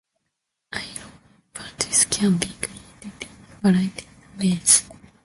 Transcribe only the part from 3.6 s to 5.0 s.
variety of ways.